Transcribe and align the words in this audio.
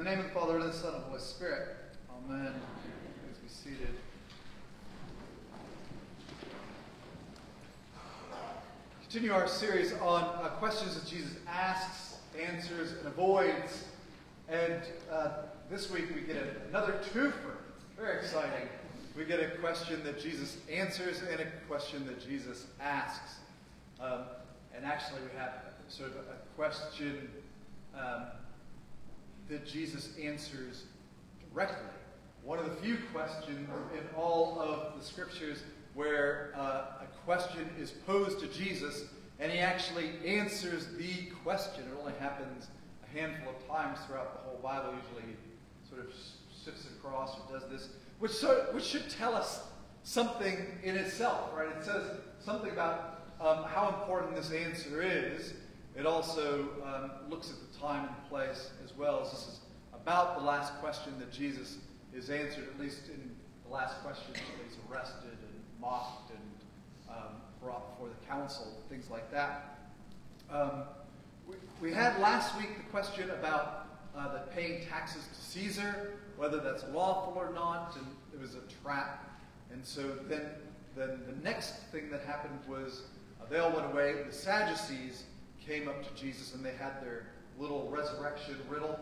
the 0.00 0.08
name 0.08 0.18
of 0.18 0.24
the 0.24 0.30
Father, 0.30 0.54
and 0.54 0.64
of 0.64 0.72
the 0.72 0.78
Son, 0.78 0.94
and 0.94 0.96
of 0.96 1.02
the 1.02 1.08
Holy 1.08 1.20
Spirit. 1.20 1.76
Amen. 2.26 2.54
Please 3.22 3.36
be 3.36 3.48
seated. 3.50 3.94
Continue 9.02 9.34
our 9.34 9.46
series 9.46 9.92
on 9.92 10.22
uh, 10.22 10.48
questions 10.58 10.94
that 10.94 11.06
Jesus 11.06 11.34
asks, 11.46 12.16
answers, 12.40 12.92
and 12.92 13.08
avoids. 13.08 13.88
And 14.48 14.80
uh, 15.12 15.32
this 15.70 15.90
week 15.90 16.06
we 16.14 16.22
get 16.22 16.46
another 16.70 16.98
twofer. 17.12 17.56
Very 17.98 18.20
exciting. 18.20 18.68
We 19.18 19.26
get 19.26 19.40
a 19.40 19.50
question 19.58 20.02
that 20.04 20.18
Jesus 20.18 20.56
answers 20.72 21.20
and 21.30 21.40
a 21.40 21.46
question 21.68 22.06
that 22.06 22.26
Jesus 22.26 22.68
asks. 22.80 23.34
Um, 24.00 24.20
and 24.74 24.86
actually, 24.86 25.20
we 25.30 25.38
have 25.38 25.56
sort 25.88 26.12
of 26.12 26.16
a 26.16 26.56
question 26.56 27.28
um, 27.94 28.28
that 29.50 29.66
Jesus 29.66 30.10
answers 30.22 30.84
directly. 31.52 31.76
One 32.44 32.58
of 32.58 32.64
the 32.64 32.76
few 32.76 32.96
questions 33.12 33.68
in 33.92 34.16
all 34.16 34.58
of 34.58 34.98
the 34.98 35.04
scriptures 35.04 35.62
where 35.94 36.52
uh, 36.56 37.02
a 37.02 37.06
question 37.24 37.68
is 37.78 37.90
posed 37.90 38.40
to 38.40 38.46
Jesus 38.46 39.04
and 39.40 39.50
he 39.50 39.58
actually 39.58 40.10
answers 40.24 40.86
the 40.96 41.26
question. 41.42 41.84
It 41.84 41.98
only 41.98 42.12
happens 42.20 42.68
a 43.02 43.18
handful 43.18 43.52
of 43.54 43.68
times 43.68 43.98
throughout 44.06 44.34
the 44.34 44.48
whole 44.48 44.60
Bible. 44.62 44.94
Usually, 45.02 45.36
sort 45.88 46.02
of 46.02 46.12
shifts 46.64 46.86
across 46.98 47.36
or 47.36 47.58
does 47.58 47.68
this, 47.68 47.88
which, 48.18 48.32
which 48.72 48.84
should 48.84 49.08
tell 49.10 49.34
us 49.34 49.64
something 50.04 50.56
in 50.82 50.96
itself, 50.96 51.50
right? 51.56 51.68
It 51.76 51.84
says 51.84 52.04
something 52.38 52.70
about 52.70 53.22
um, 53.40 53.64
how 53.64 53.88
important 53.88 54.36
this 54.36 54.52
answer 54.52 55.02
is. 55.02 55.54
It 55.96 56.06
also 56.06 56.68
um, 56.84 57.10
looks 57.28 57.50
at 57.50 57.56
the 57.60 57.69
time 57.80 58.06
and 58.06 58.28
place 58.28 58.70
as 58.84 58.96
well 58.96 59.22
as 59.24 59.30
this 59.30 59.40
is 59.40 59.60
about 59.94 60.38
the 60.38 60.44
last 60.44 60.74
question 60.80 61.12
that 61.18 61.32
Jesus 61.32 61.78
is 62.14 62.30
answered, 62.30 62.68
at 62.68 62.78
least 62.80 63.08
in 63.08 63.30
the 63.64 63.72
last 63.72 63.96
question 64.02 64.32
that 64.34 64.42
he's 64.64 64.76
arrested 64.90 65.30
and 65.30 65.80
mocked 65.80 66.30
and 66.30 67.16
um, 67.16 67.34
brought 67.62 67.92
before 67.92 68.08
the 68.08 68.26
council, 68.26 68.66
things 68.88 69.08
like 69.10 69.30
that. 69.30 69.78
Um, 70.50 70.82
we, 71.46 71.54
we, 71.80 71.92
had 71.92 72.18
last 72.20 72.56
week 72.58 72.76
the 72.76 72.90
question 72.90 73.30
about 73.30 73.86
uh, 74.16 74.32
the 74.32 74.40
paying 74.52 74.86
taxes 74.86 75.22
to 75.32 75.40
Caesar, 75.40 76.14
whether 76.36 76.58
that's 76.58 76.84
lawful 76.92 77.34
or 77.36 77.52
not, 77.54 77.96
and 77.96 78.06
it 78.34 78.40
was 78.40 78.56
a 78.56 78.82
trap. 78.82 79.26
And 79.72 79.84
so 79.84 80.02
then, 80.28 80.46
then 80.96 81.20
the 81.26 81.36
next 81.42 81.74
thing 81.92 82.10
that 82.10 82.22
happened 82.22 82.58
was 82.68 83.02
uh, 83.40 83.44
they 83.48 83.58
all 83.58 83.70
went 83.70 83.92
away. 83.92 84.14
The 84.26 84.32
Sadducees 84.32 85.24
came 85.64 85.88
up 85.88 86.02
to 86.02 86.20
Jesus 86.20 86.54
and 86.54 86.64
they 86.64 86.72
had 86.72 87.00
their 87.00 87.26
little 87.58 87.88
resurrection 87.90 88.56
riddle. 88.68 88.98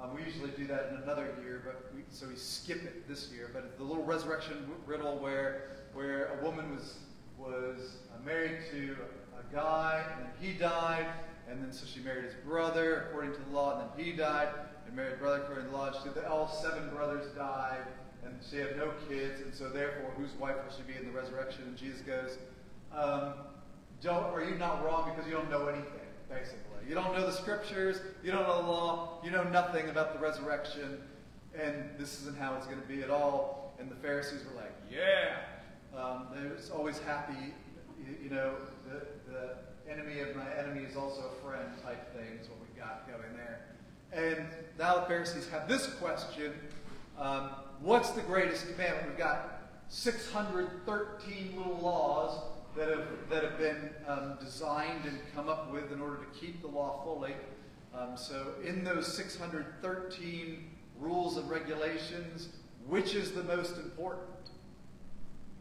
Um, 0.00 0.14
we 0.14 0.22
usually 0.22 0.50
do 0.50 0.66
that 0.66 0.90
in 0.90 1.02
another 1.02 1.34
year, 1.42 1.62
but 1.64 1.94
we, 1.94 2.02
so 2.10 2.26
we 2.26 2.34
skip 2.34 2.82
it 2.82 3.06
this 3.08 3.30
year. 3.32 3.50
But 3.52 3.78
the 3.78 3.84
little 3.84 4.04
resurrection 4.04 4.66
riddle 4.86 5.18
where 5.18 5.68
where 5.94 6.38
a 6.38 6.44
woman 6.44 6.74
was 6.74 6.98
was 7.38 7.96
uh, 8.14 8.24
married 8.24 8.58
to 8.72 8.96
a 9.38 9.54
guy 9.54 10.04
and 10.18 10.28
he 10.40 10.58
died, 10.58 11.06
and 11.48 11.62
then 11.62 11.72
so 11.72 11.86
she 11.86 12.00
married 12.00 12.24
his 12.24 12.34
brother 12.46 13.08
according 13.08 13.32
to 13.32 13.40
the 13.40 13.50
law, 13.50 13.78
and 13.78 13.88
then 13.96 14.04
he 14.04 14.12
died 14.12 14.48
and 14.86 14.96
married 14.96 15.18
brother 15.18 15.42
according 15.42 15.64
to 15.64 15.70
the 15.70 15.76
law. 15.76 15.90
She, 15.92 16.20
all 16.20 16.48
seven 16.48 16.90
brothers 16.90 17.32
died, 17.34 17.84
and 18.24 18.34
she 18.48 18.58
had 18.58 18.76
no 18.76 18.92
kids, 19.08 19.40
and 19.40 19.54
so 19.54 19.68
therefore, 19.68 20.10
whose 20.16 20.32
wife 20.32 20.56
will 20.56 20.74
she 20.76 20.82
be 20.82 20.98
in 20.98 21.06
the 21.06 21.18
resurrection? 21.18 21.64
And 21.66 21.76
Jesus 21.76 22.00
goes, 22.00 22.38
um, 22.92 23.34
"Don't 24.00 24.24
are 24.34 24.44
you 24.44 24.56
not 24.56 24.84
wrong 24.84 25.10
because 25.10 25.30
you 25.30 25.36
don't 25.36 25.50
know 25.50 25.68
anything?" 25.68 26.01
Basically. 26.32 26.88
You 26.88 26.94
don't 26.94 27.14
know 27.14 27.26
the 27.26 27.32
scriptures, 27.32 28.00
you 28.24 28.32
don't 28.32 28.46
know 28.46 28.62
the 28.62 28.68
law, 28.68 29.20
you 29.24 29.30
know 29.30 29.44
nothing 29.44 29.88
about 29.88 30.14
the 30.14 30.18
resurrection, 30.18 30.98
and 31.58 31.90
this 31.98 32.20
isn't 32.20 32.36
how 32.36 32.54
it's 32.56 32.66
going 32.66 32.80
to 32.80 32.88
be 32.88 33.02
at 33.02 33.10
all. 33.10 33.74
And 33.78 33.90
the 33.90 33.96
Pharisees 33.96 34.40
were 34.44 34.60
like, 34.60 34.74
yeah. 34.90 35.36
Um, 35.96 36.28
they're 36.34 36.56
always 36.74 36.98
happy, 37.00 37.52
you, 37.98 38.16
you 38.24 38.30
know, 38.30 38.54
the, 38.88 39.30
the 39.30 39.90
enemy 39.90 40.20
of 40.20 40.34
my 40.34 40.46
enemy 40.58 40.84
is 40.84 40.96
also 40.96 41.20
a 41.20 41.46
friend 41.46 41.68
type 41.82 42.14
thing 42.14 42.38
is 42.40 42.48
what 42.48 42.58
we 42.60 42.80
got 42.80 43.06
going 43.06 43.36
there. 43.36 43.60
And 44.12 44.46
now 44.78 45.00
the 45.00 45.06
Pharisees 45.06 45.48
have 45.48 45.68
this 45.68 45.86
question 45.94 46.52
um, 47.18 47.50
What's 47.80 48.10
the 48.10 48.20
greatest 48.22 48.70
commandment? 48.70 49.08
We've 49.08 49.18
got 49.18 49.62
613 49.88 51.54
little 51.56 51.78
laws 51.82 52.38
that 52.76 52.88
have, 52.88 53.06
that 53.30 53.42
have 53.44 53.58
been 53.58 53.90
um, 54.06 54.38
designed 54.40 55.04
and 55.04 55.18
come 55.34 55.48
up 55.48 55.72
with 55.72 55.92
in 55.92 56.00
order 56.00 56.16
to 56.16 56.38
keep 56.38 56.62
the 56.62 56.68
law 56.68 57.02
fully. 57.04 57.34
Um, 57.94 58.16
so, 58.16 58.54
in 58.64 58.84
those 58.84 59.06
613 59.14 60.70
rules 60.98 61.36
and 61.36 61.48
regulations, 61.50 62.48
which 62.86 63.14
is 63.14 63.32
the 63.32 63.42
most 63.44 63.76
important? 63.76 64.28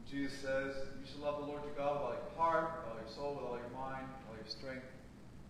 Jesus 0.10 0.38
says, 0.40 0.76
You 1.00 1.08
shall 1.12 1.22
love 1.24 1.42
the 1.42 1.48
Lord 1.48 1.64
your 1.66 1.74
God 1.74 1.96
with 1.96 2.04
all 2.04 2.14
your 2.14 2.38
heart, 2.38 2.72
with 2.78 2.92
all 2.92 3.00
your 3.00 3.14
soul, 3.14 3.36
with 3.36 3.46
all 3.46 3.58
your 3.58 3.80
mind, 3.80 4.08
with 4.08 4.30
all 4.30 4.36
your 4.36 4.48
strength. 4.48 4.86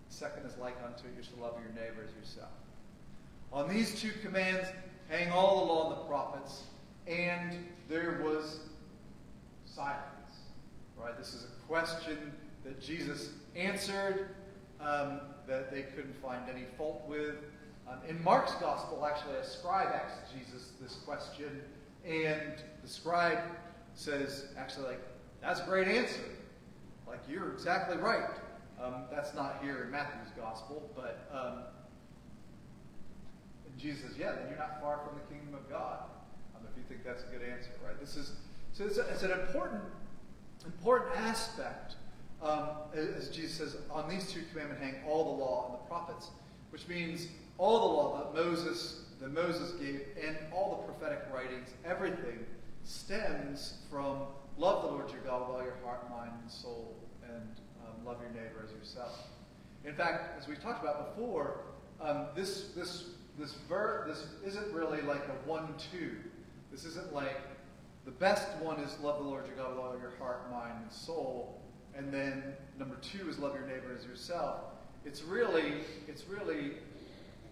The 0.09 0.15
second 0.15 0.45
is 0.45 0.57
like 0.57 0.75
unto 0.85 1.07
it, 1.07 1.13
you 1.17 1.23
shall 1.23 1.43
love 1.43 1.55
your 1.61 1.73
neighbor 1.73 2.03
as 2.07 2.13
yourself. 2.15 2.49
On 3.53 3.69
these 3.69 3.99
two 3.99 4.11
commands 4.23 4.67
hang 5.09 5.31
all 5.31 5.59
the 5.59 5.73
law 5.73 5.89
and 5.89 5.99
the 5.99 6.05
prophets, 6.05 6.63
and 7.07 7.65
there 7.89 8.21
was 8.23 8.61
silence. 9.65 10.10
Right? 11.03 11.17
This 11.17 11.33
is 11.33 11.45
a 11.45 11.67
question 11.67 12.31
that 12.63 12.81
Jesus 12.81 13.29
answered 13.55 14.35
um, 14.79 15.21
that 15.47 15.71
they 15.71 15.83
couldn't 15.83 16.15
find 16.21 16.41
any 16.49 16.65
fault 16.77 17.03
with. 17.07 17.35
Um, 17.87 17.97
in 18.07 18.23
Mark's 18.23 18.53
gospel, 18.55 19.05
actually, 19.05 19.35
a 19.35 19.45
scribe 19.45 19.87
asks 19.87 20.31
Jesus 20.31 20.73
this 20.79 20.93
question, 21.05 21.61
and 22.05 22.53
the 22.83 22.87
scribe 22.87 23.39
says, 23.95 24.47
actually, 24.57 24.87
like, 24.87 25.01
that's 25.41 25.59
a 25.59 25.65
great 25.65 25.87
answer. 25.87 26.21
Like, 27.07 27.19
you're 27.29 27.51
exactly 27.51 27.97
right. 27.97 28.29
Um, 28.81 29.03
that's 29.11 29.33
not 29.33 29.59
here 29.63 29.83
in 29.83 29.91
Matthew's 29.91 30.31
gospel, 30.37 30.89
but 30.95 31.29
um, 31.33 31.63
Jesus 33.77 34.01
says, 34.01 34.17
yeah, 34.17 34.33
then 34.33 34.45
you're 34.49 34.57
not 34.57 34.79
far 34.81 34.99
from 35.05 35.17
the 35.17 35.33
kingdom 35.33 35.55
of 35.55 35.69
God. 35.69 35.99
Um, 36.55 36.61
if 36.71 36.77
you 36.77 36.83
think 36.87 37.03
that's 37.03 37.23
a 37.23 37.27
good 37.27 37.47
answer, 37.47 37.71
right? 37.83 37.99
This 37.99 38.15
is 38.15 38.33
so 38.73 38.85
it's, 38.85 38.97
a, 38.97 39.01
it's 39.09 39.23
an 39.23 39.31
important 39.31 39.81
important 40.65 41.15
aspect, 41.17 41.95
um, 42.41 42.69
as 42.93 43.29
Jesus 43.29 43.57
says, 43.57 43.77
on 43.91 44.09
these 44.09 44.31
two 44.31 44.41
commandments 44.51 44.83
hang 44.83 44.95
all 45.07 45.35
the 45.35 45.43
law 45.43 45.65
and 45.65 45.73
the 45.75 45.87
prophets, 45.87 46.29
which 46.71 46.87
means 46.87 47.27
all 47.57 47.79
the 47.79 47.85
law 47.85 48.23
that 48.23 48.43
Moses 48.43 49.01
that 49.21 49.31
Moses 49.31 49.71
gave 49.73 50.01
and 50.25 50.35
all 50.51 50.77
the 50.77 50.91
prophetic 50.91 51.23
writings, 51.31 51.69
everything 51.85 52.39
stems 52.83 53.75
from 53.89 54.21
love 54.57 54.81
the 54.81 54.87
Lord 54.89 55.11
your 55.11 55.21
God 55.21 55.47
with 55.47 55.57
all 55.57 55.63
your 55.63 55.77
heart, 55.85 56.09
mind, 56.09 56.31
and 56.41 56.51
soul, 56.51 56.95
and 57.23 57.47
um, 57.85 58.03
love 58.03 58.17
your 58.19 58.31
neighbor 58.31 58.65
as 58.65 58.71
yourself. 58.71 59.27
In 59.85 59.93
fact, 59.93 60.39
as 60.39 60.47
we've 60.47 60.61
talked 60.61 60.83
about 60.83 61.15
before, 61.15 61.57
um, 61.99 62.25
this 62.35 62.69
this 62.75 63.05
this 63.39 63.53
ver- 63.69 64.05
this 64.07 64.25
isn't 64.43 64.73
really 64.73 65.01
like 65.01 65.23
a 65.27 65.47
one-two. 65.47 66.15
This 66.71 66.85
isn't 66.85 67.13
like 67.13 67.37
the 68.05 68.11
best 68.11 68.47
one 68.61 68.79
is 68.79 68.97
love 68.99 69.19
the 69.19 69.29
Lord 69.29 69.45
your 69.47 69.55
God 69.55 69.69
with 69.75 69.79
all 69.79 69.97
your 69.99 70.13
heart, 70.19 70.49
mind, 70.51 70.73
and 70.81 70.91
soul. 70.91 71.61
And 71.95 72.13
then 72.13 72.43
number 72.79 72.95
two 73.01 73.29
is 73.29 73.37
love 73.37 73.53
your 73.53 73.65
neighbor 73.65 73.95
as 73.97 74.05
yourself. 74.05 74.61
It's 75.05 75.23
really, 75.23 75.73
it's 76.07 76.25
really 76.27 76.73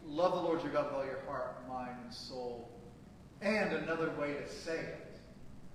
love 0.05 0.33
the 0.33 0.41
Lord 0.41 0.63
your 0.63 0.71
God 0.71 0.85
with 0.85 0.95
all 0.95 1.05
your 1.05 1.21
heart, 1.27 1.67
mind, 1.67 1.95
and 2.03 2.13
soul. 2.13 2.69
And 3.41 3.73
another 3.73 4.11
way 4.19 4.33
to 4.33 4.49
say 4.49 4.79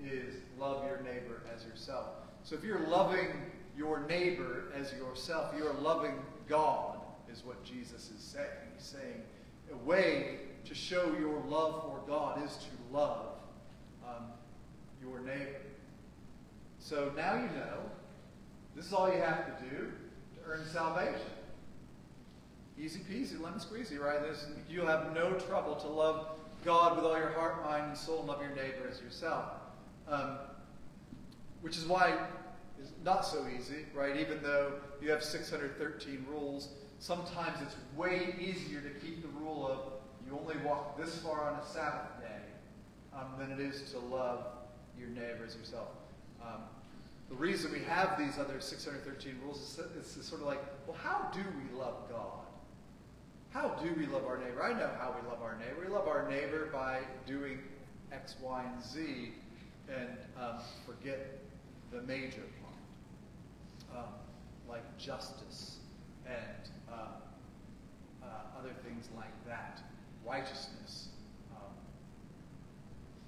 it 0.00 0.04
is 0.04 0.34
love 0.58 0.84
your 0.84 1.00
neighbor 1.00 1.42
as 1.54 1.64
yourself. 1.64 2.06
So 2.42 2.54
if 2.54 2.64
you're 2.64 2.86
loving 2.88 3.28
your 3.76 4.00
neighbor 4.06 4.64
as 4.76 4.92
yourself, 4.92 5.54
you're 5.56 5.74
loving 5.74 6.14
God, 6.48 7.00
is 7.32 7.44
what 7.44 7.64
Jesus 7.64 8.10
is 8.10 8.22
saying. 8.22 8.46
He's 8.76 8.84
saying 8.84 9.22
a 9.72 9.76
way 9.76 10.38
to 10.64 10.74
show 10.74 11.14
your 11.18 11.42
love 11.48 11.82
for 11.82 12.02
God 12.06 12.44
is 12.44 12.56
to 12.56 12.96
love 12.96 13.26
um, 14.06 14.24
your 15.02 15.20
neighbor. 15.20 15.60
So 16.84 17.10
now 17.16 17.32
you 17.36 17.48
know 17.58 17.78
this 18.76 18.84
is 18.84 18.92
all 18.92 19.10
you 19.10 19.18
have 19.18 19.46
to 19.46 19.64
do 19.64 19.76
to 19.76 20.40
earn 20.46 20.66
salvation. 20.70 21.18
Easy 22.78 23.00
peasy, 23.00 23.40
lemon 23.40 23.58
squeezy, 23.58 23.98
right? 23.98 24.20
There's, 24.20 24.44
you'll 24.68 24.86
have 24.86 25.14
no 25.14 25.32
trouble 25.32 25.76
to 25.76 25.88
love 25.88 26.26
God 26.62 26.96
with 26.96 27.06
all 27.06 27.16
your 27.16 27.30
heart, 27.30 27.64
mind, 27.64 27.86
and 27.86 27.96
soul, 27.96 28.18
and 28.18 28.28
love 28.28 28.42
your 28.42 28.50
neighbor 28.50 28.86
as 28.90 29.00
yourself. 29.00 29.46
Um, 30.06 30.36
which 31.62 31.78
is 31.78 31.86
why 31.86 32.18
it's 32.78 32.90
not 33.02 33.24
so 33.24 33.46
easy, 33.58 33.86
right? 33.94 34.18
Even 34.18 34.42
though 34.42 34.72
you 35.00 35.10
have 35.10 35.24
613 35.24 36.26
rules, 36.28 36.68
sometimes 36.98 37.62
it's 37.62 37.76
way 37.96 38.34
easier 38.38 38.82
to 38.82 38.90
keep 39.00 39.22
the 39.22 39.38
rule 39.38 39.66
of 39.66 39.78
you 40.26 40.38
only 40.38 40.62
walk 40.62 40.98
this 40.98 41.16
far 41.16 41.50
on 41.50 41.58
a 41.58 41.64
Sabbath 41.64 42.20
day 42.20 43.16
um, 43.16 43.28
than 43.38 43.52
it 43.52 43.60
is 43.60 43.90
to 43.92 43.98
love 43.98 44.44
your 44.98 45.08
neighbor 45.08 45.46
as 45.46 45.56
yourself. 45.56 45.88
Um, 46.44 46.60
the 47.28 47.34
reason 47.34 47.72
we 47.72 47.80
have 47.80 48.18
these 48.18 48.38
other 48.38 48.60
613 48.60 49.40
rules 49.42 49.78
is, 49.96 50.16
is 50.16 50.26
sort 50.26 50.42
of 50.42 50.46
like, 50.46 50.60
well, 50.86 50.96
how 51.02 51.30
do 51.32 51.40
we 51.40 51.78
love 51.78 52.08
God? 52.10 52.44
how 53.54 53.68
do 53.68 53.94
we 53.96 54.06
love 54.06 54.26
our 54.26 54.36
neighbor? 54.36 54.64
I 54.64 54.72
know 54.72 54.90
how 54.98 55.14
we 55.14 55.28
love 55.30 55.40
our 55.40 55.56
neighbor. 55.56 55.86
We 55.86 55.86
love 55.86 56.08
our 56.08 56.28
neighbor 56.28 56.68
by 56.72 57.02
doing 57.24 57.60
X, 58.10 58.34
Y, 58.42 58.64
and 58.64 58.82
Z 58.82 59.30
and 59.88 60.18
um, 60.36 60.58
forget 60.84 61.38
the 61.92 62.02
major 62.02 62.42
part, 62.60 63.96
um, 63.96 64.12
like 64.68 64.82
justice 64.98 65.76
and 66.26 66.68
uh, 66.92 67.06
uh, 68.24 68.58
other 68.58 68.72
things 68.84 69.08
like 69.16 69.46
that, 69.46 69.80
righteousness. 70.26 71.10
Um, 71.54 71.70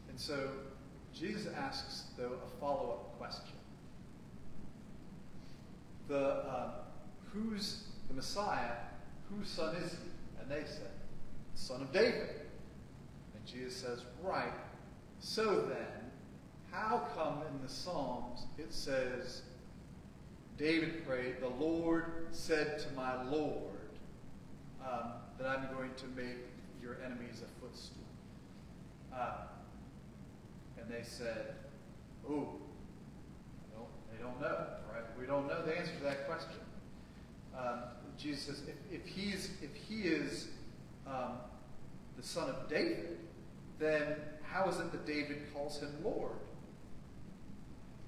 and 0.09 0.19
so 0.19 0.51
Jesus 1.19 1.51
asks, 1.55 2.05
though, 2.19 2.33
a 2.45 2.61
follow 2.61 2.91
up 2.91 3.19
question. 3.19 3.55
The, 6.09 6.19
uh, 6.19 6.71
who's 7.33 7.85
the 8.09 8.15
Messiah? 8.15 8.77
Whose 9.31 9.49
son 9.49 9.75
is 9.77 9.93
he? 9.93 9.99
And 10.41 10.51
they 10.51 10.69
said, 10.69 10.91
the 11.55 11.61
Son 11.61 11.81
of 11.81 11.93
David. 11.93 12.29
And 13.35 13.47
Jesus 13.47 13.77
says, 13.77 14.01
Right. 14.23 14.53
So 15.19 15.63
then, 15.63 16.11
how 16.71 17.09
come 17.17 17.43
in 17.51 17.63
the 17.63 17.73
Psalms 17.73 18.45
it 18.59 18.73
says, 18.73 19.43
David 20.59 21.07
prayed, 21.07 21.37
The 21.41 21.49
Lord 21.49 22.27
said 22.31 22.79
to 22.81 22.87
my 22.95 23.23
Lord, 23.25 23.73
um, 24.87 25.13
that 25.39 25.49
I'm 25.49 25.75
going 25.75 25.93
to 25.97 26.07
make 26.09 26.37
your 26.83 26.99
enemies 27.05 27.43
a 27.43 27.61
footstool? 27.61 28.05
Uh, 29.15 29.47
and 30.87 30.95
they 30.95 31.05
said, 31.05 31.55
Oh, 32.29 32.55
no, 33.75 33.87
they 34.11 34.23
don't 34.23 34.41
know, 34.41 34.67
right? 34.93 35.05
We 35.19 35.27
don't 35.27 35.47
know 35.49 35.65
the 35.65 35.77
answer 35.77 35.93
to 35.99 36.05
that 36.05 36.27
question. 36.27 36.61
Um, 37.57 37.81
Jesus 38.19 38.45
says, 38.47 38.63
if, 38.67 39.01
if, 39.01 39.07
he's, 39.07 39.51
if 39.63 39.75
he 39.75 40.03
is 40.03 40.49
um, 41.07 41.39
the 42.17 42.23
son 42.23 42.49
of 42.49 42.69
David, 42.69 43.19
then 43.79 44.17
how 44.43 44.69
is 44.69 44.79
it 44.79 44.91
that 44.93 45.07
David 45.07 45.43
calls 45.53 45.81
him 45.81 45.93
Lord? 46.03 46.33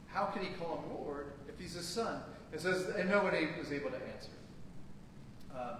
How 0.07 0.27
can 0.27 0.43
he 0.43 0.51
call 0.55 0.79
him 0.79 0.95
Lord 0.95 1.33
if 1.49 1.59
he's 1.59 1.75
his 1.75 1.87
son? 1.87 2.21
It 2.53 2.61
says, 2.61 2.87
and 2.97 3.09
nobody 3.09 3.49
was 3.59 3.73
able 3.73 3.91
to 3.91 3.97
answer. 3.97 4.31
Um, 5.55 5.77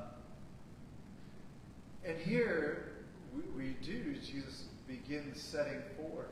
and 2.05 2.19
here 2.19 2.93
we, 3.35 3.43
we, 3.57 3.77
do, 3.83 4.15
Jesus 4.15 4.65
begins 4.87 5.41
setting 5.41 5.81
forth 5.97 6.27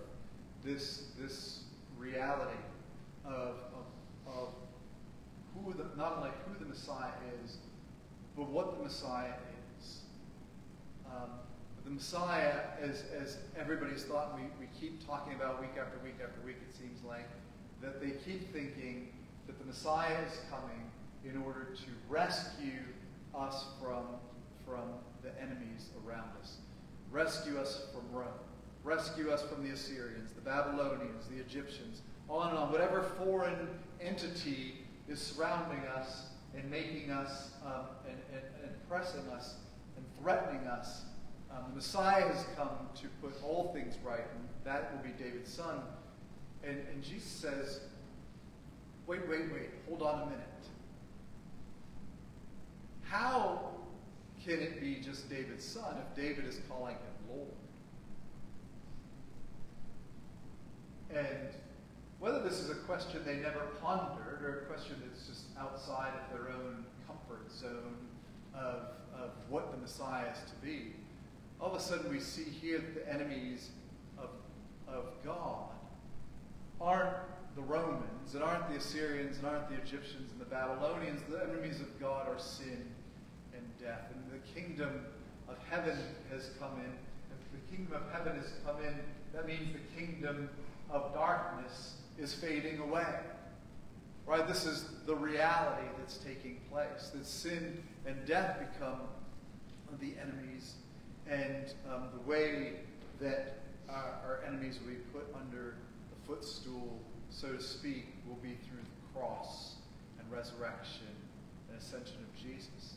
this, 0.66 1.04
this 1.18 1.60
reality 1.96 2.58
of, 3.24 3.54
of, 3.72 3.86
of 4.26 4.48
who 5.54 5.72
the, 5.72 5.84
not 5.96 6.18
only 6.18 6.30
who 6.46 6.58
the 6.58 6.68
Messiah 6.68 7.12
is, 7.44 7.58
but 8.36 8.50
what 8.50 8.76
the 8.76 8.84
Messiah 8.84 9.34
is. 9.78 10.00
Um, 11.06 11.30
the 11.84 11.92
Messiah, 11.92 12.52
as, 12.82 13.04
as 13.18 13.38
everybody's 13.58 14.02
thought, 14.02 14.34
we, 14.34 14.42
we 14.58 14.66
keep 14.78 15.06
talking 15.06 15.34
about 15.34 15.60
week 15.60 15.70
after 15.80 15.98
week 16.02 16.16
after 16.20 16.44
week, 16.44 16.56
it 16.68 16.76
seems 16.76 16.98
like, 17.06 17.28
that 17.80 18.00
they 18.00 18.10
keep 18.10 18.52
thinking 18.52 19.08
that 19.46 19.58
the 19.60 19.64
Messiah 19.64 20.16
is 20.26 20.40
coming 20.50 20.90
in 21.24 21.40
order 21.42 21.68
to 21.76 21.90
rescue 22.08 22.82
us 23.34 23.66
from, 23.80 24.04
from 24.66 24.82
the 25.22 25.30
enemies 25.40 25.90
around 26.04 26.30
us, 26.42 26.56
rescue 27.12 27.58
us 27.58 27.86
from 27.92 28.02
Rome, 28.16 28.26
rescue 28.86 29.30
us 29.30 29.42
from 29.42 29.64
the 29.64 29.74
Assyrians, 29.74 30.32
the 30.32 30.40
Babylonians, 30.40 31.26
the 31.26 31.40
Egyptians, 31.40 32.02
on 32.30 32.50
and 32.50 32.58
on. 32.58 32.70
Whatever 32.70 33.02
foreign 33.02 33.68
entity 34.00 34.86
is 35.08 35.20
surrounding 35.20 35.80
us 35.88 36.26
and 36.54 36.70
making 36.70 37.10
us 37.10 37.50
um, 37.66 37.86
and, 38.06 38.16
and, 38.32 38.42
and, 38.62 38.72
pressing 38.88 39.28
us 39.30 39.56
and 39.96 40.04
threatening 40.20 40.66
us. 40.68 41.02
Um, 41.50 41.64
the 41.70 41.76
Messiah 41.76 42.28
has 42.28 42.46
come 42.56 42.70
to 42.94 43.08
put 43.20 43.34
all 43.42 43.72
things 43.74 43.96
right, 44.04 44.24
and 44.34 44.48
that 44.64 44.92
will 44.92 45.02
be 45.02 45.10
David's 45.22 45.52
son. 45.52 45.80
And, 46.62 46.78
and 46.92 47.02
Jesus 47.02 47.28
says, 47.28 47.80
wait, 49.08 49.28
wait, 49.28 49.52
wait, 49.52 49.70
hold 49.88 50.02
on 50.02 50.22
a 50.22 50.26
minute. 50.26 50.46
How 53.02 53.70
can 54.44 54.60
it 54.60 54.80
be 54.80 55.00
just 55.02 55.28
David's 55.28 55.64
son 55.64 55.96
if 55.98 56.16
David 56.16 56.46
is 56.46 56.60
calling 56.68 56.94
him 56.94 57.36
Lord? 57.36 57.65
And 61.14 61.48
whether 62.18 62.42
this 62.42 62.54
is 62.54 62.70
a 62.70 62.74
question 62.74 63.20
they 63.24 63.36
never 63.36 63.60
pondered 63.80 64.42
or 64.42 64.62
a 64.64 64.66
question 64.66 64.96
that's 65.06 65.26
just 65.26 65.44
outside 65.58 66.12
of 66.24 66.36
their 66.36 66.50
own 66.50 66.84
comfort 67.06 67.50
zone 67.52 67.96
of, 68.54 68.80
of 69.14 69.30
what 69.48 69.70
the 69.70 69.76
Messiah 69.78 70.26
is 70.32 70.50
to 70.50 70.56
be, 70.66 70.94
all 71.60 71.70
of 71.70 71.74
a 71.74 71.80
sudden 71.80 72.10
we 72.10 72.20
see 72.20 72.44
here 72.44 72.78
that 72.78 72.94
the 72.94 73.12
enemies 73.12 73.70
of, 74.18 74.30
of 74.88 75.04
God 75.24 75.70
aren't 76.80 77.16
the 77.54 77.62
Romans 77.62 78.34
and 78.34 78.42
aren't 78.42 78.68
the 78.68 78.76
Assyrians 78.76 79.38
and 79.38 79.46
aren't 79.46 79.68
the 79.70 79.76
Egyptians 79.76 80.30
and 80.32 80.40
the 80.40 80.44
Babylonians. 80.44 81.22
The 81.28 81.42
enemies 81.42 81.80
of 81.80 81.98
God 81.98 82.28
are 82.28 82.38
sin 82.38 82.86
and 83.54 83.62
death. 83.80 84.12
And 84.14 84.22
the 84.30 84.60
kingdom 84.60 85.06
of 85.48 85.56
heaven 85.70 85.96
has 86.30 86.50
come 86.60 86.72
in. 86.80 86.92
If 87.32 87.40
the 87.52 87.76
kingdom 87.76 87.94
of 87.94 88.12
heaven 88.12 88.36
has 88.36 88.52
come 88.64 88.76
in, 88.84 88.94
that 89.32 89.46
means 89.46 89.72
the 89.72 90.00
kingdom 90.00 90.50
of 90.90 91.12
darkness 91.14 91.94
is 92.18 92.32
fading 92.32 92.78
away. 92.78 93.14
Right? 94.26 94.46
This 94.46 94.66
is 94.66 94.88
the 95.06 95.14
reality 95.14 95.86
that's 95.98 96.18
taking 96.18 96.58
place. 96.70 97.10
That 97.14 97.26
sin 97.26 97.82
and 98.06 98.24
death 98.26 98.58
become 98.58 99.00
the 100.00 100.14
enemies, 100.20 100.74
and 101.28 101.72
um, 101.90 102.08
the 102.12 102.28
way 102.28 102.80
that 103.20 103.60
our, 103.88 104.42
enemies 104.46 104.78
will 104.80 104.92
be 104.92 105.00
put 105.12 105.26
under 105.34 105.74
the 106.10 106.26
footstool, 106.26 106.98
so 107.30 107.48
to 107.48 107.62
speak, 107.62 108.06
will 108.26 108.36
be 108.36 108.56
through 108.68 108.82
the 108.82 109.18
cross 109.18 109.76
and 110.18 110.30
resurrection 110.30 111.06
and 111.68 111.78
ascension 111.78 112.16
of 112.16 112.42
Jesus. 112.42 112.94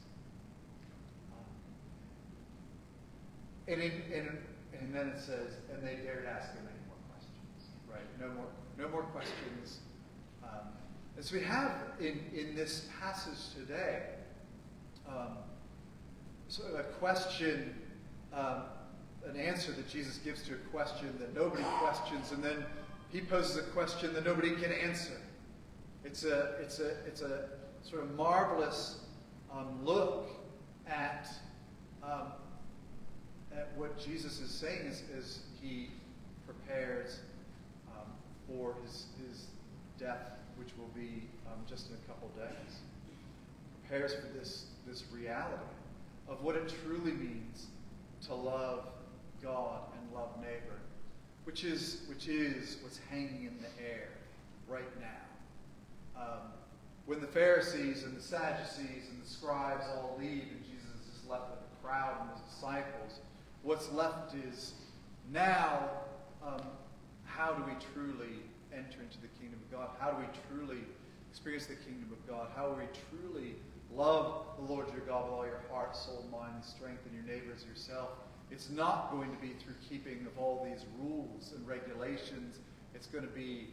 And, 3.67 3.81
in, 3.81 3.91
and, 4.13 4.37
and 4.79 4.93
then 4.93 5.09
it 5.09 5.19
says, 5.19 5.53
and 5.71 5.83
they 5.83 5.95
dared 6.03 6.25
ask 6.25 6.53
him. 6.53 6.67
Right? 7.91 8.01
No 8.19 8.27
more 8.33 8.45
no 8.79 8.87
more 8.87 9.03
questions. 9.03 9.79
Um, 10.43 10.67
as 11.17 11.31
we 11.31 11.41
have 11.41 11.71
in, 11.99 12.19
in 12.33 12.55
this 12.55 12.87
passage 12.99 13.53
today, 13.53 14.03
um, 15.07 15.37
so 16.47 16.63
a 16.77 16.83
question, 16.83 17.75
um, 18.33 18.63
an 19.27 19.35
answer 19.35 19.73
that 19.73 19.89
Jesus 19.89 20.17
gives 20.17 20.43
to 20.43 20.53
a 20.53 20.57
question 20.71 21.13
that 21.19 21.35
nobody 21.35 21.63
questions, 21.79 22.31
and 22.31 22.41
then 22.41 22.65
he 23.11 23.19
poses 23.19 23.57
a 23.57 23.63
question 23.71 24.13
that 24.13 24.25
nobody 24.25 24.51
can 24.51 24.71
answer. 24.71 25.19
It's 26.05 26.23
a, 26.23 26.55
it's 26.61 26.79
a, 26.79 26.91
it's 27.05 27.21
a 27.21 27.49
sort 27.83 28.03
of 28.03 28.15
marvelous 28.15 28.99
um, 29.51 29.83
look 29.83 30.29
at, 30.87 31.27
um, 32.01 32.31
at 33.51 33.69
what 33.75 33.99
Jesus 33.99 34.39
is 34.39 34.51
saying 34.51 34.87
as, 34.87 35.03
as 35.17 35.39
he 35.61 35.89
prepares 36.45 37.19
for 38.49 38.75
his, 38.83 39.05
his 39.25 39.47
death, 39.99 40.31
which 40.57 40.69
will 40.77 40.91
be 40.95 41.23
um, 41.47 41.59
just 41.67 41.89
in 41.89 41.95
a 41.95 42.07
couple 42.07 42.29
days. 42.29 42.79
Prepares 43.87 44.13
for 44.13 44.27
this, 44.37 44.65
this 44.87 45.03
reality 45.11 45.55
of 46.27 46.43
what 46.43 46.55
it 46.55 46.73
truly 46.83 47.11
means 47.11 47.67
to 48.27 48.35
love 48.35 48.85
God 49.41 49.81
and 49.93 50.13
love 50.13 50.29
neighbor, 50.41 50.79
which 51.43 51.63
is, 51.63 52.01
which 52.07 52.27
is 52.27 52.77
what's 52.83 52.99
hanging 53.09 53.45
in 53.45 53.57
the 53.61 53.83
air 53.83 54.09
right 54.67 54.83
now. 54.99 56.21
Um, 56.21 56.51
when 57.05 57.21
the 57.21 57.27
Pharisees 57.27 58.03
and 58.03 58.15
the 58.15 58.21
Sadducees 58.21 59.09
and 59.09 59.23
the 59.23 59.27
scribes 59.27 59.85
all 59.95 60.15
leave 60.19 60.43
and 60.51 60.63
Jesus 60.63 61.17
is 61.17 61.27
left 61.27 61.49
with 61.49 61.59
the 61.61 61.87
crowd 61.87 62.17
and 62.21 62.29
his 62.31 62.53
disciples, 62.53 63.19
what's 63.63 63.91
left 63.91 64.35
is 64.35 64.73
now 65.31 65.89
um, 66.45 66.61
how 67.39 67.53
do 67.53 67.63
we 67.63 67.71
truly 67.93 68.35
enter 68.73 68.99
into 69.01 69.17
the 69.21 69.31
kingdom 69.39 69.57
of 69.63 69.71
God? 69.71 69.89
How 69.97 70.11
do 70.11 70.17
we 70.17 70.27
truly 70.51 70.83
experience 71.31 71.67
the 71.67 71.75
kingdom 71.75 72.11
of 72.11 72.27
God? 72.27 72.49
How 72.53 72.67
do 72.67 72.75
we 72.75 72.87
truly 73.07 73.55
love 73.95 74.43
the 74.57 74.65
Lord 74.65 74.87
your 74.91 75.05
God 75.07 75.23
with 75.23 75.33
all 75.33 75.45
your 75.45 75.61
heart, 75.71 75.95
soul, 75.95 76.25
mind, 76.29 76.55
and 76.55 76.65
strength, 76.65 76.99
and 77.05 77.15
your 77.15 77.23
neighbors 77.23 77.63
yourself? 77.63 78.09
It's 78.51 78.69
not 78.69 79.11
going 79.11 79.31
to 79.31 79.37
be 79.37 79.53
through 79.63 79.75
keeping 79.87 80.27
of 80.27 80.37
all 80.37 80.67
these 80.69 80.83
rules 80.99 81.53
and 81.55 81.65
regulations. 81.65 82.57
It's 82.93 83.07
going 83.07 83.23
to 83.23 83.31
be 83.31 83.69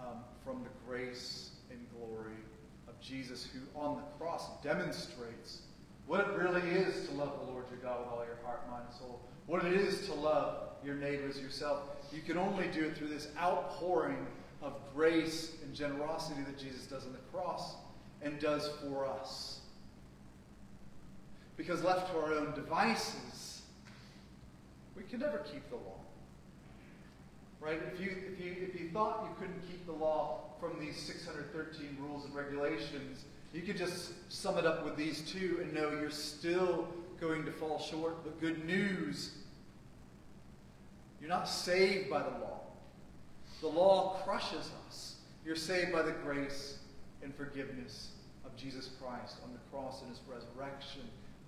um, 0.00 0.24
from 0.42 0.62
the 0.62 0.70
grace 0.88 1.50
and 1.70 1.78
glory 1.98 2.40
of 2.88 2.98
Jesus, 3.02 3.46
who 3.52 3.60
on 3.78 3.96
the 3.96 4.02
cross 4.16 4.48
demonstrates 4.62 5.60
what 6.06 6.20
it 6.20 6.28
really 6.36 6.68
is 6.70 7.08
to 7.08 7.14
love 7.14 7.38
the 7.40 7.52
Lord 7.52 7.64
your 7.70 7.78
God 7.78 8.00
with 8.00 8.08
all 8.08 8.24
your 8.24 8.38
heart, 8.44 8.68
mind, 8.70 8.84
and 8.88 8.98
soul. 8.98 9.20
What 9.46 9.64
it 9.64 9.72
is 9.72 10.06
to 10.06 10.14
love 10.14 10.68
your 10.84 10.94
neighbors 10.94 11.40
yourself. 11.40 11.82
You 12.12 12.20
can 12.20 12.36
only 12.36 12.68
do 12.68 12.84
it 12.84 12.96
through 12.96 13.08
this 13.08 13.28
outpouring 13.38 14.26
of 14.62 14.74
grace 14.94 15.52
and 15.62 15.74
generosity 15.74 16.42
that 16.42 16.58
Jesus 16.58 16.86
does 16.86 17.04
on 17.04 17.12
the 17.12 17.18
cross 17.32 17.76
and 18.22 18.38
does 18.38 18.68
for 18.82 19.06
us. 19.06 19.60
Because 21.56 21.82
left 21.82 22.10
to 22.12 22.18
our 22.18 22.32
own 22.32 22.54
devices, 22.54 23.62
we 24.96 25.02
can 25.04 25.20
never 25.20 25.38
keep 25.38 25.68
the 25.70 25.76
law. 25.76 26.00
Right? 27.60 27.80
If 27.92 28.00
you, 28.00 28.16
if 28.32 28.44
you, 28.44 28.56
if 28.60 28.78
you 28.78 28.90
thought 28.90 29.26
you 29.28 29.36
couldn't 29.38 29.60
keep 29.68 29.86
the 29.86 29.92
law 29.92 30.50
from 30.60 30.78
these 30.78 31.00
613 31.00 31.96
rules 32.00 32.24
and 32.24 32.34
regulations, 32.34 33.24
you 33.54 33.62
could 33.62 33.76
just 33.76 34.12
sum 34.32 34.58
it 34.58 34.66
up 34.66 34.84
with 34.84 34.96
these 34.96 35.22
two 35.22 35.58
and 35.62 35.72
know 35.72 35.90
you're 35.90 36.10
still 36.10 36.88
going 37.20 37.44
to 37.44 37.52
fall 37.52 37.78
short. 37.78 38.22
But 38.24 38.40
good 38.40 38.64
news 38.64 39.32
you're 41.20 41.30
not 41.30 41.48
saved 41.48 42.10
by 42.10 42.18
the 42.18 42.28
law. 42.28 42.60
The 43.62 43.68
law 43.68 44.20
crushes 44.26 44.70
us. 44.86 45.16
You're 45.42 45.56
saved 45.56 45.90
by 45.90 46.02
the 46.02 46.12
grace 46.12 46.76
and 47.22 47.34
forgiveness 47.34 48.10
of 48.44 48.54
Jesus 48.56 48.90
Christ 49.00 49.36
on 49.42 49.54
the 49.54 49.58
cross 49.70 50.02
and 50.02 50.10
his 50.10 50.20
resurrection. 50.28 51.00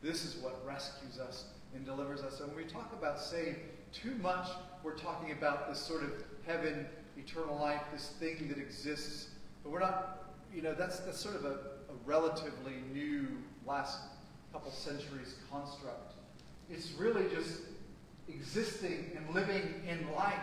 This 0.03 0.25
is 0.25 0.43
what 0.43 0.65
rescues 0.67 1.19
us 1.19 1.45
and 1.75 1.85
delivers 1.85 2.23
us. 2.23 2.41
And 2.41 2.49
when 2.55 2.65
we 2.65 2.71
talk 2.71 2.91
about 2.99 3.21
saved, 3.21 3.59
too 3.93 4.15
much 4.23 4.49
we're 4.83 4.97
talking 4.97 5.33
about 5.33 5.69
this 5.69 5.79
sort 5.79 6.05
of 6.05 6.11
heaven, 6.47 6.87
eternal 7.19 7.57
life, 7.57 7.83
this 7.93 8.15
thing 8.19 8.49
that 8.49 8.57
exists. 8.57 9.29
But 9.63 9.73
we're 9.73 9.81
not, 9.81 10.33
you 10.55 10.63
know, 10.63 10.75
that's, 10.75 11.01
that's 11.01 11.19
sort 11.19 11.35
of 11.35 11.45
a, 11.45 11.49
a 11.49 11.76
relatively 12.07 12.75
new, 12.93 13.27
last 13.67 13.99
couple 14.53 14.71
centuries 14.71 15.35
construct. 15.51 16.15
It's 16.71 16.93
really 16.93 17.25
just 17.35 17.61
existing 18.29 19.11
and 19.17 19.35
living 19.35 19.83
in 19.89 20.11
life. 20.15 20.35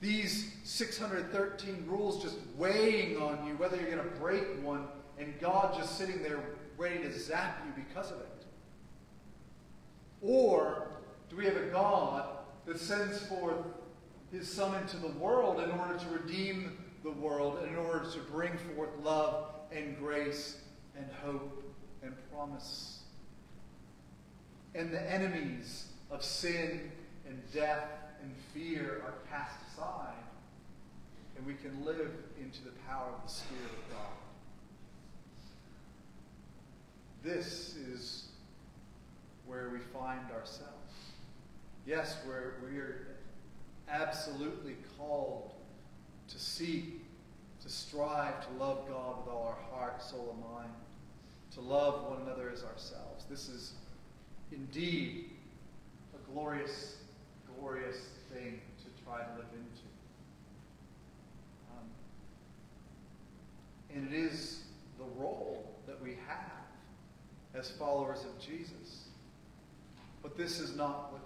These 0.00 0.56
613 0.64 1.84
rules 1.86 2.22
just 2.22 2.36
weighing 2.56 3.18
on 3.18 3.46
you, 3.46 3.54
whether 3.54 3.76
you're 3.76 3.90
going 3.90 4.02
to 4.02 4.16
break 4.16 4.42
one, 4.62 4.86
and 5.18 5.32
God 5.40 5.76
just 5.76 5.96
sitting 5.96 6.22
there 6.22 6.40
ready 6.76 6.98
to 6.98 7.12
zap 7.16 7.62
you 7.64 7.84
because 7.84 8.10
of 8.10 8.18
it. 8.18 8.44
Or 10.20 10.88
do 11.30 11.36
we 11.36 11.44
have 11.44 11.56
a 11.56 11.66
God 11.66 12.26
that 12.66 12.78
sends 12.78 13.20
forth 13.26 13.64
his 14.32 14.50
Son 14.50 14.74
into 14.80 14.96
the 14.96 15.08
world 15.08 15.60
in 15.60 15.70
order 15.70 15.98
to 15.98 16.08
redeem 16.08 16.81
the 17.02 17.10
world 17.10 17.58
in 17.68 17.76
order 17.76 18.04
to 18.10 18.18
bring 18.30 18.56
forth 18.74 18.90
love 19.02 19.46
and 19.72 19.98
grace 19.98 20.58
and 20.96 21.06
hope 21.24 21.62
and 22.02 22.14
promise? 22.32 23.00
And 24.74 24.92
the 24.92 25.12
enemies 25.12 25.86
of 26.10 26.22
sin 26.22 26.90
and 27.28 27.40
death 27.52 27.88
and 28.22 28.32
fear 28.54 29.02
are 29.04 29.14
cast 29.30 29.56
aside, 29.72 30.14
and 31.36 31.46
we 31.46 31.54
can 31.54 31.84
live 31.84 32.10
into 32.40 32.64
the 32.64 32.72
power 32.86 33.08
of 33.14 33.22
the 33.26 33.32
Spirit 33.32 33.64
of 33.64 33.96
God. 33.96 34.12
This 37.22 37.76
is 37.76 38.28
where 39.46 39.70
we 39.72 39.78
find 39.78 40.30
ourselves. 40.30 40.72
Yes, 41.86 42.16
where 42.24 42.54
we 42.64 42.78
are 42.78 43.06
absolutely 43.88 44.76
called 44.96 45.52
to 46.32 46.38
seek, 46.38 47.02
to 47.62 47.68
strive 47.68 48.46
to 48.46 48.52
love 48.62 48.88
God 48.88 49.18
with 49.18 49.28
all 49.28 49.46
our 49.46 49.78
heart, 49.78 50.02
soul, 50.02 50.34
and 50.34 50.54
mind, 50.54 50.72
to 51.54 51.60
love 51.60 52.10
one 52.10 52.22
another 52.22 52.50
as 52.50 52.64
ourselves. 52.64 53.24
This 53.28 53.48
is 53.48 53.72
indeed 54.50 55.30
a 56.14 56.32
glorious, 56.32 56.96
glorious 57.58 57.96
thing 58.32 58.60
to 58.78 59.04
try 59.04 59.18
to 59.18 59.30
live 59.36 59.46
into. 59.52 59.86
Um, 61.70 61.86
and 63.94 64.12
it 64.12 64.16
is 64.16 64.62
the 64.98 65.04
role 65.20 65.74
that 65.86 66.02
we 66.02 66.16
have 66.26 66.62
as 67.54 67.70
followers 67.70 68.24
of 68.24 68.40
Jesus. 68.40 69.08
But 70.22 70.36
this 70.36 70.58
is 70.58 70.74
not 70.76 71.12
what 71.12 71.22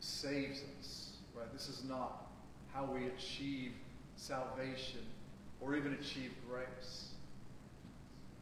saves 0.00 0.62
us, 0.80 1.12
right? 1.36 1.52
This 1.52 1.68
is 1.68 1.84
not 1.84 2.26
how 2.72 2.84
we 2.84 3.06
achieve 3.06 3.72
salvation 4.16 5.00
or 5.60 5.76
even 5.76 5.94
achieve 5.94 6.32
grace. 6.48 7.08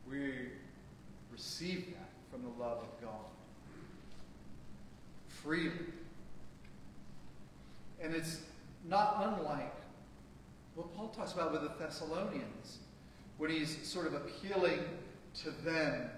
We 0.09 0.33
receive 1.31 1.87
that 1.95 2.11
from 2.31 2.43
the 2.43 2.63
love 2.63 2.79
of 2.79 3.01
God 3.01 3.33
freely. 5.43 5.73
And 8.01 8.15
it's 8.15 8.41
not 8.89 9.39
unlike 9.39 9.75
what 10.75 10.95
Paul 10.95 11.09
talks 11.09 11.33
about 11.33 11.53
with 11.53 11.63
the 11.63 11.73
Thessalonians 11.79 12.79
when 13.39 13.51
he's 13.51 13.77
sort 13.87 14.07
of 14.07 14.15
appealing 14.15 14.81
to 15.43 15.51
them 15.51 16.11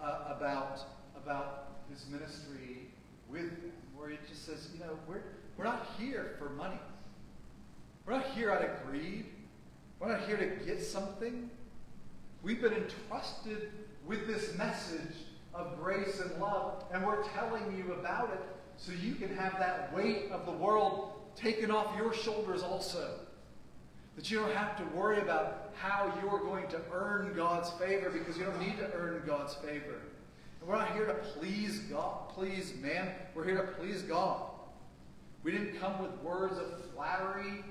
uh, 0.00 0.34
about, 0.36 0.80
about 1.16 1.68
his 1.90 2.06
ministry 2.10 2.88
with 3.28 3.50
them, 3.50 3.72
where 3.96 4.10
he 4.10 4.16
just 4.28 4.46
says, 4.46 4.68
you 4.72 4.80
know, 4.80 4.98
we're, 5.06 5.22
we're 5.56 5.64
not 5.64 5.88
here 5.98 6.34
for 6.38 6.50
money. 6.50 6.78
We're 8.08 8.16
not 8.16 8.28
here 8.28 8.50
out 8.50 8.64
of 8.64 8.70
greed. 8.86 9.26
We're 10.00 10.08
not 10.08 10.26
here 10.26 10.38
to 10.38 10.64
get 10.64 10.82
something. 10.82 11.50
We've 12.42 12.62
been 12.62 12.72
entrusted 12.72 13.70
with 14.06 14.26
this 14.26 14.56
message 14.56 15.14
of 15.52 15.78
grace 15.78 16.18
and 16.18 16.40
love, 16.40 16.84
and 16.90 17.06
we're 17.06 17.22
telling 17.22 17.76
you 17.76 17.92
about 17.92 18.30
it 18.32 18.40
so 18.78 18.92
you 18.92 19.14
can 19.14 19.36
have 19.36 19.58
that 19.58 19.94
weight 19.94 20.30
of 20.30 20.46
the 20.46 20.52
world 20.52 21.20
taken 21.36 21.70
off 21.70 21.94
your 21.98 22.14
shoulders 22.14 22.62
also. 22.62 23.10
That 24.16 24.30
you 24.30 24.38
don't 24.38 24.54
have 24.54 24.78
to 24.78 24.84
worry 24.96 25.20
about 25.20 25.74
how 25.76 26.10
you're 26.22 26.40
going 26.40 26.66
to 26.68 26.80
earn 26.90 27.34
God's 27.36 27.68
favor 27.72 28.08
because 28.08 28.38
you 28.38 28.44
don't 28.44 28.58
need 28.58 28.78
to 28.78 28.90
earn 28.94 29.22
God's 29.26 29.52
favor. 29.56 30.00
And 30.60 30.68
we're 30.68 30.76
not 30.76 30.94
here 30.94 31.04
to 31.04 31.12
please 31.12 31.80
God, 31.80 32.30
please 32.30 32.72
man. 32.80 33.10
We're 33.34 33.44
here 33.44 33.60
to 33.60 33.72
please 33.72 34.00
God. 34.00 34.48
We 35.42 35.52
didn't 35.52 35.78
come 35.78 36.00
with 36.00 36.12
words 36.22 36.56
of 36.56 36.86
flattery. 36.94 37.64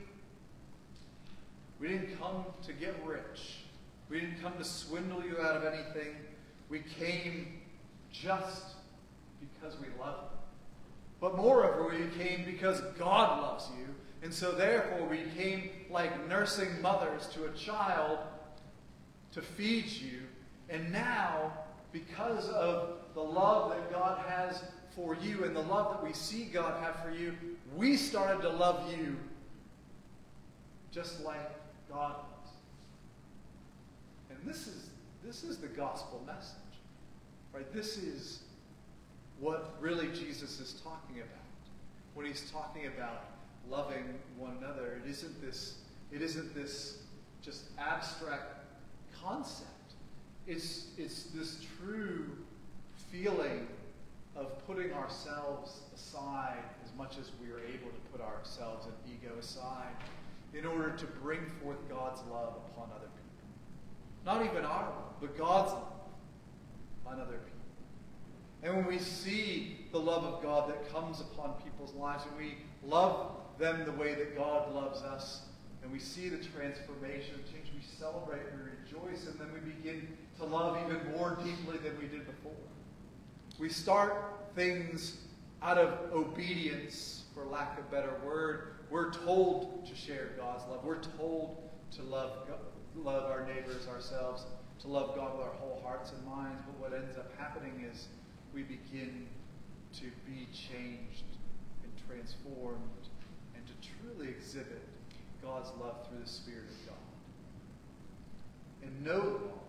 We 1.80 1.90
didn't 1.90 2.20
come 2.20 2.46
to 2.66 2.74
get 2.74 2.96
rich. 3.06 3.60
We 4.10 4.20
didn't 4.20 4.42
come 4.42 4.54
to 4.58 4.64
swindle 4.64 5.24
you 5.24 5.40
out 5.40 5.58
of 5.58 5.64
anything. 5.66 6.16
We 6.70 6.80
came 6.80 7.60
just 8.12 8.64
because 9.40 9.78
we 9.80 9.88
love 10.00 10.20
you. 10.32 10.38
But 11.20 11.36
moreover, 11.36 11.90
we 11.90 12.24
came 12.24 12.46
because 12.46 12.82
God 12.98 13.42
loves 13.42 13.68
you. 13.78 13.88
And 14.24 14.34
so, 14.34 14.52
therefore, 14.52 15.08
we 15.08 15.24
came 15.38 15.70
like 15.90 16.28
nursing 16.28 16.82
mothers 16.82 17.28
to 17.34 17.46
a 17.46 17.52
child 17.52 18.20
to 19.34 19.42
feed 19.42 19.86
you. 19.86 20.22
And 20.70 20.92
now, 20.92 21.54
because 21.92 22.50
of 22.50 23.00
the 23.14 23.22
love 23.22 23.72
that 23.72 23.92
God 23.92 24.20
has 24.28 24.64
for 24.96 25.16
you 25.16 25.44
and 25.44 25.56
the 25.56 25.62
love 25.62 25.92
that 25.94 26.04
we 26.04 26.14
see 26.14 26.46
God 26.46 26.82
have 26.84 27.04
for 27.04 27.12
you, 27.12 27.34
we 27.76 27.96
started 27.96 28.42
to 28.42 28.50
love 28.50 28.92
you 28.92 29.18
just 30.92 31.24
like 31.24 31.52
God 31.90 32.16
loves. 32.16 32.52
And 34.30 34.40
this 34.46 34.68
is, 34.68 34.90
this 35.24 35.44
is 35.44 35.58
the 35.58 35.68
gospel 35.68 36.22
message. 36.26 36.56
Right? 37.54 37.72
This 37.74 37.98
is 37.98 38.40
what 39.40 39.76
really 39.80 40.08
Jesus 40.08 40.60
is 40.60 40.82
talking 40.84 41.18
about 41.18 41.30
when 42.14 42.26
he's 42.26 42.50
talking 42.52 42.88
about 42.88 43.26
loving 43.70 44.16
one 44.38 44.58
another. 44.60 45.00
It 45.04 45.10
isn't 45.10 45.42
this, 45.42 45.76
it 46.12 46.22
isn't 46.22 46.56
this 46.56 47.00
just 47.42 47.66
abstract 47.78 48.66
concept. 49.24 49.70
It's, 50.48 50.88
it's 50.98 51.24
this 51.36 51.64
true 51.80 52.26
feeling 53.12 53.68
of 54.36 54.66
putting 54.68 54.94
ourselves 54.94 55.82
aside 55.96 56.64
as 56.86 56.96
much 56.98 57.18
as 57.20 57.32
we 57.42 57.52
are 57.52 57.60
able 57.60 57.90
to 57.90 58.00
put 58.12 58.22
ourselves 58.22 58.86
and 58.86 58.96
ego 59.14 59.34
aside 59.40 59.94
in 60.54 60.66
order 60.66 60.92
to 60.92 61.06
bring 61.06 61.40
forth 61.62 61.78
God's 61.90 62.22
love 62.32 62.56
upon 62.72 62.90
other 62.96 63.08
people. 63.08 63.48
Not 64.26 64.46
even 64.46 64.66
our 64.66 64.84
love, 64.84 65.14
but 65.22 65.38
God's 65.38 65.72
love 65.72 65.94
on 67.06 67.20
other 67.20 67.38
people. 67.38 67.58
And 68.64 68.76
when 68.76 68.86
we 68.86 69.00
see 69.00 69.86
the 69.92 70.00
love 70.00 70.24
of 70.24 70.42
God 70.42 70.70
that 70.70 70.92
comes 70.92 71.22
upon 71.22 71.54
people's 71.64 71.94
lives, 71.94 72.24
and 72.30 72.38
we 72.38 72.58
love 72.86 73.38
them 73.60 73.86
the 73.86 73.92
way 73.92 74.16
that 74.16 74.36
God 74.36 74.74
loves 74.74 75.02
us, 75.02 75.42
and 75.84 75.92
we 75.92 76.00
see 76.00 76.28
the 76.28 76.38
transformation, 76.38 77.36
the 77.46 77.52
change, 77.52 77.68
we 77.74 77.82
celebrate, 77.98 78.42
we 78.56 79.00
rejoice, 79.00 79.28
and 79.28 79.40
then 79.40 79.48
we 79.54 79.60
begin 79.60 80.08
to 80.38 80.46
love 80.46 80.78
even 80.86 81.00
more 81.16 81.38
deeply 81.44 81.78
than 81.78 81.98
we 82.00 82.08
did 82.08 82.26
before. 82.26 82.52
We 83.60 83.70
start 83.70 84.52
things 84.56 85.18
out 85.62 85.78
of 85.78 86.12
obedience, 86.14 87.24
for 87.34 87.46
lack 87.46 87.78
of 87.78 87.86
a 87.86 87.90
better 87.90 88.14
word. 88.26 88.77
We're 88.90 89.12
told 89.12 89.86
to 89.86 89.96
share 89.96 90.32
God's 90.38 90.64
love. 90.70 90.84
We're 90.84 91.02
told 91.18 91.70
to 91.96 92.04
love, 92.04 92.32
love 92.96 93.30
our 93.30 93.46
neighbors, 93.46 93.88
ourselves, 93.88 94.44
to 94.82 94.88
love 94.88 95.16
God 95.16 95.38
with 95.38 95.46
our 95.46 95.54
whole 95.54 95.82
hearts 95.84 96.12
and 96.12 96.26
minds. 96.26 96.62
But 96.66 96.80
what 96.80 96.98
ends 96.98 97.18
up 97.18 97.32
happening 97.38 97.86
is 97.92 98.08
we 98.54 98.64
begin 98.64 99.28
to 99.94 100.06
be 100.26 100.48
changed 100.54 101.26
and 101.84 101.92
transformed 102.08 102.82
and 103.56 103.64
to 103.66 103.74
truly 103.90 104.30
exhibit 104.30 104.82
God's 105.44 105.70
love 105.80 106.08
through 106.08 106.20
the 106.24 106.30
Spirit 106.30 106.66
of 106.70 106.88
God. 106.88 106.98
And 108.84 109.04
no 109.04 109.18
law 109.18 109.60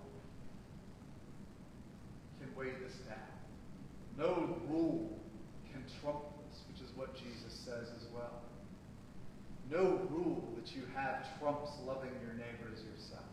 can 2.40 2.54
weigh 2.56 2.72
this 2.84 2.98
down. 2.98 3.18
No 4.16 4.56
rule 4.68 5.18
can 5.72 5.82
trump 6.00 6.18
this, 6.48 6.62
which 6.68 6.80
is 6.82 6.94
what 6.96 7.14
Jesus 7.14 7.52
says 7.52 7.88
as 7.96 8.06
well. 8.14 8.42
No 9.70 10.00
rule 10.10 10.48
that 10.56 10.74
you 10.74 10.82
have 10.94 11.26
trumps 11.38 11.72
loving 11.86 12.10
your 12.22 12.32
neighbor 12.34 12.70
as 12.72 12.82
yourself. 12.82 13.24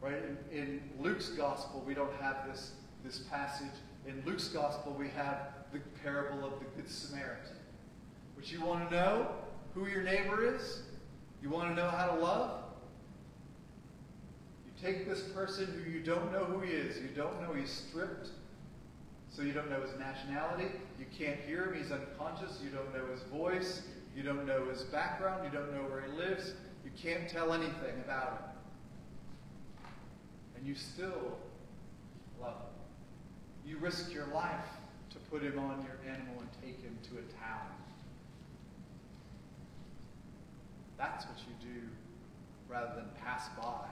Right? 0.00 0.22
In, 0.50 0.58
in 0.58 0.80
Luke's 1.00 1.28
gospel, 1.28 1.82
we 1.86 1.94
don't 1.94 2.12
have 2.20 2.48
this, 2.48 2.72
this 3.04 3.18
passage. 3.18 3.72
In 4.06 4.22
Luke's 4.26 4.48
gospel, 4.48 4.94
we 4.98 5.08
have 5.10 5.48
the 5.72 5.78
parable 6.02 6.44
of 6.44 6.58
the 6.58 6.66
Good 6.76 6.90
Samaritan. 6.90 7.56
But 8.34 8.50
you 8.50 8.64
want 8.64 8.90
to 8.90 8.96
know 8.96 9.28
who 9.74 9.86
your 9.86 10.02
neighbor 10.02 10.54
is? 10.56 10.82
You 11.42 11.50
want 11.50 11.68
to 11.68 11.74
know 11.74 11.88
how 11.88 12.06
to 12.06 12.20
love? 12.20 12.64
You 14.66 14.88
take 14.88 15.08
this 15.08 15.22
person 15.22 15.66
who 15.84 15.90
you 15.90 16.00
don't 16.00 16.32
know 16.32 16.44
who 16.44 16.60
he 16.60 16.72
is. 16.72 16.96
You 16.96 17.08
don't 17.14 17.40
know 17.40 17.52
he's 17.54 17.70
stripped. 17.70 18.30
So 19.30 19.42
you 19.42 19.52
don't 19.52 19.70
know 19.70 19.80
his 19.80 19.98
nationality. 19.98 20.66
You 20.98 21.06
can't 21.16 21.40
hear 21.46 21.66
him. 21.66 21.80
He's 21.80 21.90
unconscious. 21.90 22.60
You 22.62 22.70
don't 22.70 22.92
know 22.92 23.10
his 23.10 23.22
voice. 23.22 23.82
You 24.14 24.22
don't 24.22 24.46
know 24.46 24.66
his 24.66 24.82
background. 24.82 25.44
You 25.44 25.58
don't 25.58 25.72
know 25.72 25.82
where 25.82 26.02
he 26.02 26.12
lives. 26.16 26.52
You 26.84 26.90
can't 27.00 27.28
tell 27.28 27.52
anything 27.52 28.00
about 28.04 28.32
him. 28.32 29.88
And 30.56 30.66
you 30.66 30.74
still 30.74 31.38
love 32.40 32.56
him. 32.56 33.70
You 33.70 33.78
risk 33.78 34.12
your 34.12 34.26
life 34.34 34.64
to 35.10 35.18
put 35.30 35.42
him 35.42 35.58
on 35.58 35.84
your 35.84 35.98
animal 36.12 36.34
and 36.40 36.48
take 36.62 36.82
him 36.82 36.98
to 37.04 37.18
a 37.18 37.22
town. 37.40 37.66
That's 40.98 41.24
what 41.26 41.38
you 41.38 41.74
do 41.74 41.80
rather 42.68 42.94
than 42.94 43.06
pass 43.24 43.48
by. 43.60 43.88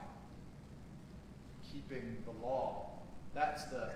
Keeping 1.73 2.17
the 2.25 2.47
law. 2.47 2.91
That's 3.35 3.65
the, 3.65 3.91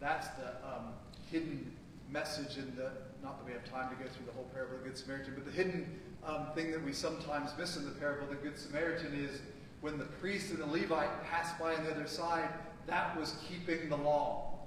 that's 0.00 0.28
the 0.28 0.48
um, 0.66 0.92
hidden 1.30 1.70
message 2.10 2.56
in 2.56 2.74
the, 2.76 2.90
not 3.24 3.38
that 3.38 3.46
we 3.46 3.52
have 3.52 3.64
time 3.64 3.88
to 3.88 3.96
go 3.96 4.08
through 4.10 4.26
the 4.26 4.32
whole 4.32 4.48
parable 4.52 4.76
of 4.76 4.82
the 4.82 4.90
Good 4.90 4.98
Samaritan, 4.98 5.32
but 5.34 5.46
the 5.46 5.50
hidden 5.50 5.98
um, 6.26 6.48
thing 6.54 6.70
that 6.70 6.84
we 6.84 6.92
sometimes 6.92 7.50
miss 7.58 7.76
in 7.76 7.86
the 7.86 7.90
parable 7.92 8.24
of 8.24 8.30
the 8.30 8.36
Good 8.36 8.58
Samaritan 8.58 9.14
is 9.14 9.40
when 9.80 9.96
the 9.98 10.04
priest 10.04 10.50
and 10.50 10.58
the 10.58 10.66
Levite 10.66 11.24
passed 11.24 11.58
by 11.58 11.74
on 11.74 11.84
the 11.84 11.90
other 11.90 12.06
side, 12.06 12.48
that 12.86 13.18
was 13.18 13.36
keeping 13.48 13.88
the 13.88 13.96
law. 13.96 14.58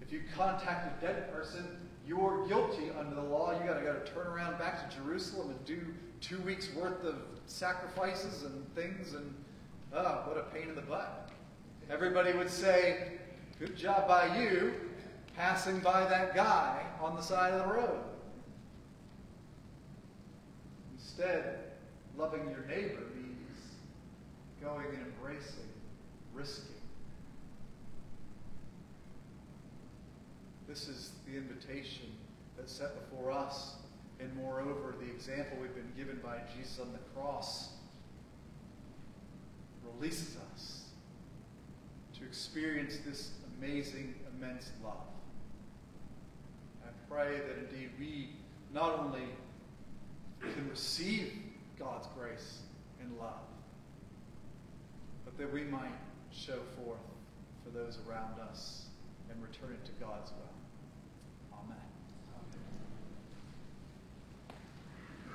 If 0.00 0.12
you 0.12 0.22
contact 0.36 1.00
a 1.00 1.06
dead 1.06 1.32
person, 1.32 1.64
you're 2.06 2.46
guilty 2.48 2.90
under 2.98 3.14
the 3.14 3.22
law. 3.22 3.52
You 3.52 3.66
got 3.66 3.78
to 3.78 3.84
go 3.84 3.94
to 3.94 4.12
turn 4.12 4.26
around 4.26 4.58
back 4.58 4.88
to 4.88 4.96
Jerusalem 4.96 5.50
and 5.50 5.64
do 5.64 5.80
two 6.20 6.38
weeks 6.40 6.68
worth 6.74 7.04
of 7.04 7.16
sacrifices 7.46 8.42
and 8.42 8.74
things, 8.74 9.14
and 9.14 9.32
oh, 9.92 10.22
what 10.26 10.36
a 10.36 10.42
pain 10.54 10.68
in 10.68 10.74
the 10.74 10.82
butt. 10.82 11.30
Everybody 11.90 12.32
would 12.32 12.50
say, 12.50 13.12
"Good 13.58 13.76
job 13.76 14.08
by 14.08 14.38
you, 14.38 14.74
passing 15.36 15.80
by 15.80 16.04
that 16.06 16.34
guy 16.34 16.84
on 17.00 17.14
the 17.14 17.22
side 17.22 17.52
of 17.52 17.68
the 17.68 17.74
road." 17.74 18.02
Instead, 20.92 21.72
loving 22.16 22.50
your 22.50 22.64
neighbor 22.64 23.02
means 23.14 23.76
going 24.60 24.86
and 24.86 25.06
embracing, 25.06 25.68
risking. 26.32 26.74
This 30.66 30.88
is 30.88 31.12
the 31.26 31.36
invitation 31.36 32.16
that's 32.56 32.72
set 32.72 32.94
before 33.08 33.30
us, 33.30 33.76
and 34.18 34.34
moreover, 34.34 34.94
the 34.98 35.10
example 35.10 35.58
we've 35.60 35.74
been 35.74 35.92
given 35.96 36.18
by 36.20 36.40
Jesus 36.56 36.80
on 36.80 36.92
the 36.92 36.98
cross 37.14 37.74
releases 39.84 40.36
us 40.52 40.90
to 42.18 42.24
experience 42.24 42.98
this 43.04 43.32
amazing, 43.58 44.14
immense 44.34 44.70
love. 44.82 45.15
Pray 47.08 47.38
that 47.38 47.70
indeed 47.70 47.90
we 47.98 48.30
not 48.72 48.98
only 48.98 49.24
can 50.40 50.68
receive 50.68 51.32
God's 51.78 52.08
grace 52.18 52.60
and 53.00 53.16
love, 53.18 53.46
but 55.24 55.36
that 55.38 55.52
we 55.52 55.64
might 55.64 55.94
show 56.32 56.58
forth 56.76 56.98
for 57.64 57.70
those 57.70 57.98
around 58.08 58.40
us 58.40 58.86
and 59.30 59.40
return 59.42 59.72
it 59.72 59.84
to 59.86 59.92
God's 60.04 60.30
will. 60.32 60.55